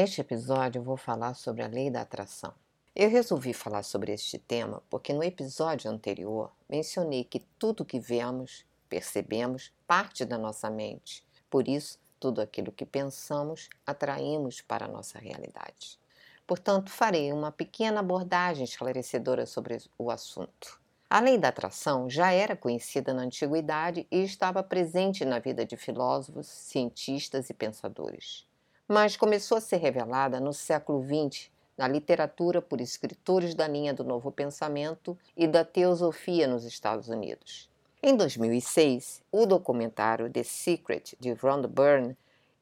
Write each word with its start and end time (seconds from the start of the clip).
Neste 0.00 0.22
episódio 0.22 0.78
eu 0.78 0.82
vou 0.82 0.96
falar 0.96 1.34
sobre 1.34 1.62
a 1.62 1.66
lei 1.66 1.90
da 1.90 2.00
atração. 2.00 2.54
Eu 2.96 3.10
resolvi 3.10 3.52
falar 3.52 3.82
sobre 3.82 4.14
este 4.14 4.38
tema 4.38 4.82
porque 4.88 5.12
no 5.12 5.22
episódio 5.22 5.90
anterior 5.90 6.50
mencionei 6.66 7.22
que 7.22 7.40
tudo 7.58 7.84
que 7.84 8.00
vemos, 8.00 8.64
percebemos, 8.88 9.70
parte 9.86 10.24
da 10.24 10.38
nossa 10.38 10.70
mente. 10.70 11.22
Por 11.50 11.68
isso, 11.68 11.98
tudo 12.18 12.40
aquilo 12.40 12.72
que 12.72 12.86
pensamos 12.86 13.68
atraímos 13.86 14.62
para 14.62 14.86
a 14.86 14.88
nossa 14.88 15.18
realidade. 15.18 16.00
Portanto, 16.46 16.88
farei 16.88 17.30
uma 17.30 17.52
pequena 17.52 18.00
abordagem 18.00 18.64
esclarecedora 18.64 19.44
sobre 19.44 19.82
o 19.98 20.10
assunto. 20.10 20.80
A 21.10 21.20
lei 21.20 21.36
da 21.36 21.48
atração 21.48 22.08
já 22.08 22.32
era 22.32 22.56
conhecida 22.56 23.12
na 23.12 23.24
antiguidade 23.24 24.06
e 24.10 24.24
estava 24.24 24.62
presente 24.62 25.26
na 25.26 25.38
vida 25.38 25.66
de 25.66 25.76
filósofos, 25.76 26.46
cientistas 26.46 27.50
e 27.50 27.52
pensadores 27.52 28.48
mas 28.90 29.16
começou 29.16 29.56
a 29.56 29.60
ser 29.60 29.76
revelada 29.76 30.40
no 30.40 30.52
século 30.52 31.00
XX 31.04 31.48
na 31.78 31.86
literatura 31.86 32.60
por 32.60 32.80
escritores 32.80 33.54
da 33.54 33.68
linha 33.68 33.94
do 33.94 34.02
Novo 34.02 34.32
Pensamento 34.32 35.16
e 35.36 35.46
da 35.46 35.64
Teosofia 35.64 36.48
nos 36.48 36.64
Estados 36.64 37.08
Unidos. 37.08 37.70
Em 38.02 38.16
2006, 38.16 39.22
o 39.30 39.46
documentário 39.46 40.28
The 40.28 40.42
Secret 40.42 41.16
de 41.20 41.32
Rhonda 41.34 41.68
Byrne, 41.68 42.16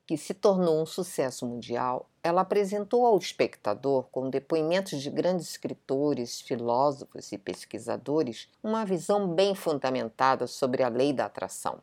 que 0.07 0.19
se 0.19 0.35
tornou 0.35 0.83
um 0.83 0.85
sucesso 0.85 1.47
mundial, 1.47 2.07
ela 2.23 2.43
apresentou 2.43 3.07
ao 3.07 3.17
espectador, 3.17 4.05
com 4.13 4.29
depoimentos 4.29 5.01
de 5.01 5.09
grandes 5.09 5.49
escritores, 5.49 6.43
filósofos 6.43 7.33
e 7.33 7.39
pesquisadores, 7.39 8.51
uma 8.63 8.85
visão 8.85 9.27
bem 9.27 9.55
fundamentada 9.55 10.47
sobre 10.47 10.83
a 10.83 10.89
lei 10.89 11.11
da 11.11 11.25
atração. 11.25 11.81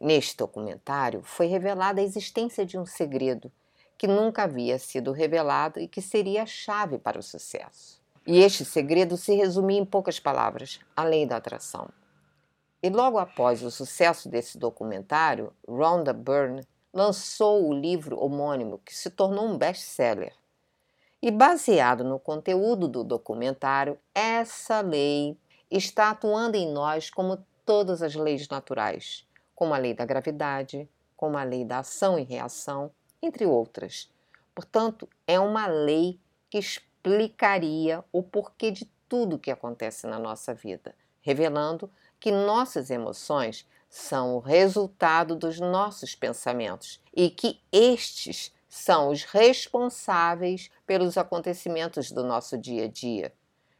Neste 0.00 0.34
documentário 0.34 1.20
foi 1.22 1.46
revelada 1.46 2.00
a 2.00 2.04
existência 2.04 2.64
de 2.64 2.78
um 2.78 2.86
segredo 2.86 3.52
que 3.98 4.06
nunca 4.06 4.42
havia 4.42 4.78
sido 4.78 5.12
revelado 5.12 5.80
e 5.80 5.88
que 5.88 6.02
seria 6.02 6.42
a 6.42 6.46
chave 6.46 6.98
para 6.98 7.18
o 7.18 7.22
sucesso. 7.22 8.00
E 8.26 8.40
este 8.40 8.64
segredo 8.64 9.16
se 9.16 9.34
resumia 9.34 9.78
em 9.78 9.84
poucas 9.84 10.18
palavras: 10.18 10.80
a 10.96 11.04
lei 11.04 11.24
da 11.24 11.36
atração. 11.36 11.88
E 12.82 12.90
logo 12.90 13.18
após 13.18 13.62
o 13.62 13.70
sucesso 13.70 14.28
desse 14.28 14.58
documentário, 14.58 15.52
Rhonda 15.66 16.12
Byrne 16.12 16.66
lançou 16.92 17.68
o 17.68 17.72
livro 17.72 18.18
homônimo, 18.18 18.78
que 18.84 18.94
se 18.94 19.10
tornou 19.10 19.46
um 19.46 19.56
best-seller. 19.56 20.32
E 21.22 21.30
baseado 21.30 22.04
no 22.04 22.18
conteúdo 22.18 22.86
do 22.86 23.02
documentário, 23.02 23.98
essa 24.14 24.80
lei 24.80 25.36
está 25.70 26.10
atuando 26.10 26.56
em 26.56 26.70
nós 26.70 27.10
como 27.10 27.44
todas 27.64 28.02
as 28.02 28.14
leis 28.14 28.48
naturais, 28.48 29.26
como 29.54 29.74
a 29.74 29.78
lei 29.78 29.94
da 29.94 30.04
gravidade, 30.04 30.88
como 31.16 31.36
a 31.36 31.42
lei 31.42 31.64
da 31.64 31.78
ação 31.78 32.18
e 32.18 32.22
reação, 32.22 32.90
entre 33.22 33.46
outras. 33.46 34.10
Portanto, 34.54 35.08
é 35.26 35.38
uma 35.38 35.66
lei 35.66 36.20
que 36.50 36.58
explicaria 36.58 38.04
o 38.12 38.22
porquê 38.22 38.70
de 38.70 38.86
tudo 39.08 39.38
que 39.38 39.50
acontece 39.50 40.06
na 40.06 40.18
nossa 40.18 40.54
vida, 40.54 40.94
revelando 41.20 41.90
que 42.18 42.30
nossas 42.30 42.90
emoções 42.90 43.66
são 43.88 44.36
o 44.36 44.40
resultado 44.40 45.36
dos 45.36 45.60
nossos 45.60 46.14
pensamentos 46.14 47.00
e 47.14 47.30
que 47.30 47.60
estes 47.70 48.52
são 48.68 49.10
os 49.10 49.24
responsáveis 49.24 50.70
pelos 50.86 51.16
acontecimentos 51.16 52.10
do 52.10 52.24
nosso 52.24 52.58
dia 52.58 52.84
a 52.84 52.88
dia. 52.88 53.32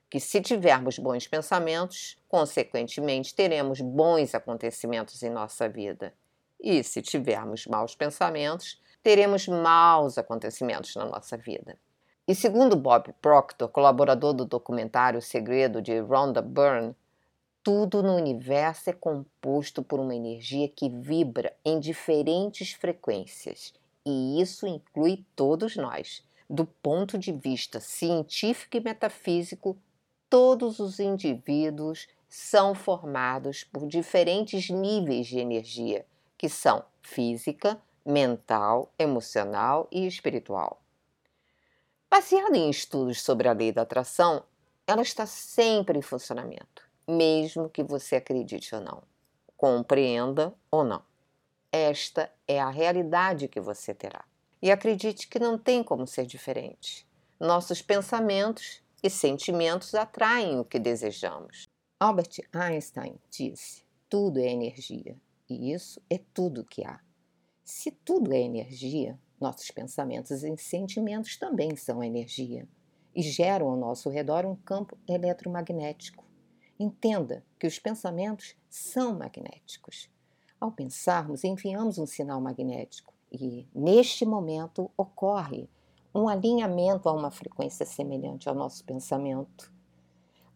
Que 0.09 0.20
se 0.20 0.41
tivermos 0.41 0.98
bons 0.98 1.27
pensamentos, 1.27 2.17
consequentemente 2.29 3.34
teremos 3.34 3.80
bons 3.80 4.35
acontecimentos 4.35 5.23
em 5.23 5.30
nossa 5.30 5.69
vida. 5.69 6.14
E 6.61 6.83
se 6.83 7.02
tivermos 7.02 7.67
maus 7.67 7.94
pensamentos, 7.94 8.80
teremos 9.02 9.46
maus 9.46 10.18
acontecimentos 10.18 10.94
na 10.96 11.05
nossa 11.05 11.36
vida. 11.36 11.78
E 12.27 12.34
segundo 12.34 12.74
Bob 12.74 13.12
Proctor, 13.22 13.68
colaborador 13.68 14.33
do 14.33 14.44
documentário 14.44 15.22
Segredo 15.22 15.80
de 15.80 16.00
Rhonda 16.00 16.42
Byrne, 16.42 16.95
tudo 17.62 18.02
no 18.02 18.14
universo 18.14 18.90
é 18.90 18.92
composto 18.92 19.83
por 19.83 20.00
uma 20.00 20.14
energia 20.14 20.68
que 20.68 20.89
vibra 20.89 21.52
em 21.64 21.78
diferentes 21.78 22.72
frequências, 22.72 23.74
e 24.05 24.40
isso 24.40 24.66
inclui 24.66 25.24
todos 25.34 25.77
nós. 25.77 26.24
Do 26.48 26.64
ponto 26.64 27.18
de 27.18 27.33
vista 27.33 27.80
científico 27.80 28.77
e 28.77 28.80
metafísico, 28.80 29.77
todos 30.30 30.78
os 30.78 31.00
indivíduos 31.00 32.08
são 32.28 32.74
formados 32.74 33.64
por 33.64 33.86
diferentes 33.86 34.70
níveis 34.70 35.27
de 35.27 35.39
energia, 35.39 36.06
que 36.36 36.48
são 36.48 36.85
física, 37.02 37.80
mental, 38.05 38.92
emocional 38.98 39.89
e 39.91 40.07
espiritual. 40.07 40.80
Baseada 42.11 42.57
em 42.57 42.70
estudos 42.70 43.23
sobre 43.23 43.48
a 43.48 43.52
lei 43.52 43.73
da 43.73 43.83
atração, 43.83 44.45
ela 44.86 45.02
está 45.02 45.27
sempre 45.27 45.98
em 45.98 46.02
funcionamento, 46.02 46.89
mesmo 47.07 47.69
que 47.69 47.83
você 47.83 48.17
acredite 48.17 48.75
ou 48.75 48.80
não, 48.80 49.02
compreenda 49.57 50.55
ou 50.70 50.85
não. 50.85 51.02
Esta 51.73 52.33
é 52.46 52.61
a 52.61 52.70
realidade 52.70 53.48
que 53.48 53.61
você 53.61 53.92
terá. 53.92 54.25
E 54.63 54.70
acredite 54.70 55.29
que 55.29 55.39
não 55.39 55.58
tem 55.58 55.83
como 55.83 56.07
ser 56.07 56.25
diferente. 56.25 57.07
Nossos 57.39 57.83
pensamentos 57.83 58.83
e 59.02 59.11
sentimentos 59.11 59.95
atraem 59.95 60.58
o 60.58 60.64
que 60.64 60.79
desejamos. 60.79 61.69
Albert 62.01 62.41
Einstein 62.52 63.19
disse: 63.30 63.85
tudo 64.08 64.39
é 64.39 64.46
energia, 64.46 65.17
e 65.48 65.73
isso 65.73 66.01
é 66.11 66.18
tudo 66.33 66.64
que 66.64 66.84
há. 66.84 67.01
Se 67.64 67.90
tudo 67.90 68.33
é 68.33 68.40
energia, 68.40 69.18
nossos 69.40 69.70
pensamentos 69.70 70.42
e 70.42 70.57
sentimentos 70.57 71.36
também 71.36 71.77
são 71.77 72.02
energia 72.02 72.68
e 73.14 73.23
geram 73.23 73.68
ao 73.70 73.77
nosso 73.77 74.08
redor 74.11 74.45
um 74.45 74.55
campo 74.57 74.96
eletromagnético. 75.08 76.24
Entenda 76.79 77.45
que 77.58 77.67
os 77.67 77.79
pensamentos 77.79 78.55
são 78.68 79.18
magnéticos. 79.18 80.11
Ao 80.61 80.70
pensarmos, 80.70 81.42
enviamos 81.42 81.98
um 81.98 82.07
sinal 82.07 82.40
magnético 82.40 83.14
e, 83.33 83.67
neste 83.74 84.24
momento, 84.24 84.90
ocorre 84.96 85.68
um 86.14 86.28
alinhamento 86.28 87.08
a 87.08 87.13
uma 87.13 87.30
frequência 87.30 87.84
semelhante 87.84 88.48
ao 88.48 88.55
nosso 88.55 88.84
pensamento. 88.84 89.73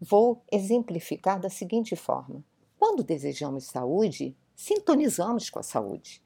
Vou 0.01 0.43
exemplificar 0.51 1.39
da 1.41 1.51
seguinte 1.51 1.97
forma: 1.97 2.45
quando 2.78 3.05
desejamos 3.05 3.65
saúde, 3.65 4.37
sintonizamos 4.60 5.48
com 5.48 5.59
a 5.59 5.62
saúde. 5.62 6.22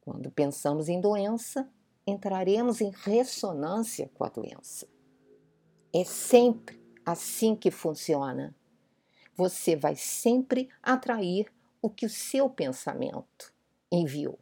Quando 0.00 0.28
pensamos 0.28 0.88
em 0.88 1.00
doença, 1.00 1.70
entraremos 2.04 2.80
em 2.80 2.90
ressonância 2.90 4.10
com 4.12 4.24
a 4.24 4.28
doença. 4.28 4.88
É 5.94 6.02
sempre 6.02 6.82
assim 7.06 7.54
que 7.54 7.70
funciona. 7.70 8.56
Você 9.36 9.76
vai 9.76 9.94
sempre 9.94 10.68
atrair 10.82 11.46
o 11.80 11.88
que 11.88 12.04
o 12.04 12.10
seu 12.10 12.50
pensamento 12.50 13.54
enviou. 13.90 14.38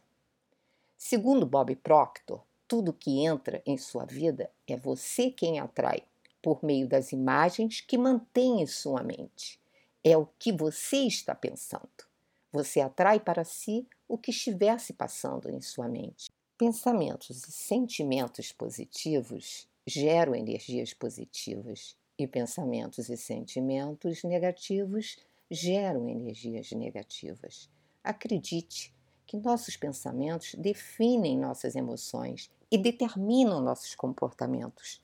Segundo 0.97 1.45
Bob 1.45 1.77
Proctor, 1.77 2.43
tudo 2.67 2.95
que 2.95 3.21
entra 3.27 3.63
em 3.67 3.77
sua 3.77 4.07
vida 4.07 4.51
é 4.67 4.75
você 4.75 5.31
quem 5.31 5.61
atrai, 5.61 6.03
por 6.41 6.65
meio 6.65 6.89
das 6.89 7.13
imagens 7.13 7.83
que 7.83 7.99
mantém 7.99 8.63
em 8.63 8.67
sua 8.67 9.03
mente. 9.03 9.61
É 10.03 10.17
o 10.17 10.27
que 10.39 10.51
você 10.51 11.01
está 11.01 11.35
pensando. 11.35 12.08
Você 12.53 12.81
atrai 12.81 13.21
para 13.21 13.45
si 13.45 13.87
o 14.09 14.17
que 14.17 14.31
estiver 14.31 14.79
se 14.81 14.93
passando 14.93 15.51
em 15.51 15.61
sua 15.61 15.89
mente. 15.89 16.31
Pensamentos 16.57 17.47
e 17.47 17.53
sentimentos 17.53 18.53
positivos 18.53 19.69
geram 19.87 20.35
energias 20.35 20.93
positivas 20.93 21.97
e 22.19 22.27
pensamentos 22.27 23.09
e 23.09 23.17
sentimentos 23.17 24.25
negativos 24.25 25.17
geram 25.51 26.09
energias 26.09 26.73
negativas. 26.73 27.71
Acredite 28.03 28.95
que 29.27 29.37
nossos 29.37 29.77
pensamentos 29.77 30.55
definem 30.55 31.39
nossas 31.39 31.77
emoções 31.77 32.51
e 32.71 32.79
determinam 32.79 33.61
nossos 33.61 33.95
comportamentos. 33.95 35.03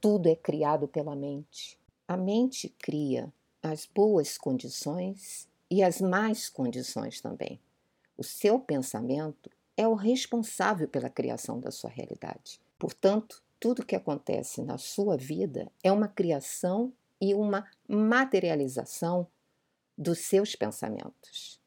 Tudo 0.00 0.28
é 0.28 0.36
criado 0.36 0.86
pela 0.86 1.16
mente. 1.16 1.78
A 2.06 2.16
mente 2.16 2.68
cria 2.78 3.32
as 3.62 3.84
boas 3.84 4.38
condições 4.38 5.48
e 5.70 5.82
as 5.82 6.00
más 6.00 6.48
condições 6.48 7.20
também. 7.20 7.60
O 8.16 8.24
seu 8.24 8.58
pensamento 8.58 9.50
é 9.76 9.86
o 9.86 9.94
responsável 9.94 10.88
pela 10.88 11.08
criação 11.08 11.60
da 11.60 11.70
sua 11.70 11.90
realidade. 11.90 12.60
Portanto, 12.78 13.42
tudo 13.60 13.84
que 13.84 13.96
acontece 13.96 14.62
na 14.62 14.78
sua 14.78 15.16
vida 15.16 15.70
é 15.82 15.92
uma 15.92 16.08
criação 16.08 16.92
e 17.20 17.34
uma 17.34 17.68
materialização 17.88 19.26
dos 19.96 20.20
seus 20.20 20.54
pensamentos. 20.54 21.60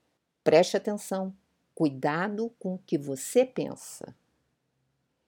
Preste 0.44 0.78
atenção, 0.78 1.36
cuidado 1.76 2.54
com 2.58 2.76
o 2.76 2.80
que 2.80 2.98
você 2.98 3.46
pensa. 3.46 4.16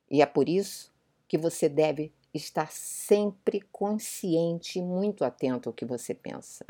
E 0.10 0.22
é 0.22 0.26
por 0.26 0.48
isso 0.48 0.92
que 1.28 1.38
você 1.38 1.68
deve 1.68 2.14
estar 2.34 2.72
sempre 2.72 3.62
consciente 3.72 4.80
e 4.80 4.82
muito 4.82 5.24
atento 5.24 5.70
ao 5.70 5.74
que 5.74 5.86
você 5.86 6.14
pensa. 6.14 6.66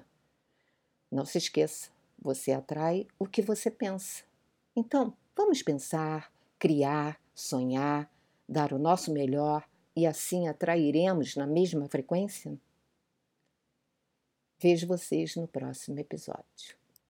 Não 1.11 1.25
se 1.25 1.37
esqueça, 1.37 1.89
você 2.23 2.53
atrai 2.53 3.05
o 3.19 3.25
que 3.25 3.41
você 3.41 3.69
pensa. 3.69 4.23
Então, 4.73 5.15
vamos 5.35 5.61
pensar, 5.61 6.31
criar, 6.57 7.19
sonhar, 7.35 8.09
dar 8.47 8.71
o 8.71 8.79
nosso 8.79 9.11
melhor 9.11 9.67
e 9.93 10.07
assim 10.07 10.47
atrairemos 10.47 11.35
na 11.35 11.45
mesma 11.45 11.87
frequência? 11.89 12.57
Vejo 14.57 14.87
vocês 14.87 15.35
no 15.35 15.47
próximo 15.47 15.99
episódio. 15.99 16.82